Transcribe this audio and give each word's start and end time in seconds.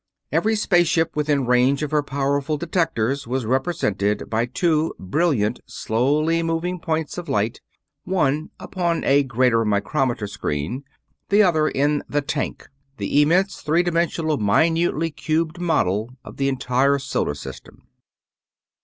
Every 0.31 0.55
space 0.55 0.87
ship 0.87 1.15
within 1.15 1.45
range 1.45 1.83
of 1.83 1.91
her 1.91 2.01
powerful 2.01 2.57
detectors 2.57 3.27
was 3.27 3.45
represented 3.45 4.31
by 4.31 4.47
two 4.47 4.95
brilliant, 4.97 5.59
slowly 5.67 6.41
moving 6.41 6.79
points 6.79 7.19
of 7.19 7.29
light; 7.29 7.61
one 8.03 8.49
upon 8.59 9.03
a 9.03 9.21
greater 9.21 9.63
micrometer 9.63 10.25
screen, 10.25 10.85
the 11.29 11.43
other 11.43 11.67
in 11.67 12.01
the 12.09 12.21
"tank," 12.23 12.67
the 12.97 13.21
immense, 13.21 13.61
three 13.61 13.83
dimensional, 13.83 14.37
minutely 14.37 15.11
cubed 15.11 15.59
model 15.59 16.09
of 16.25 16.37
the 16.37 16.49
entire 16.49 16.97
Solar 16.97 17.35
System. 17.35 17.83